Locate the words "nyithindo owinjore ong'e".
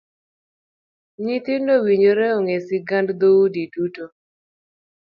1.23-2.57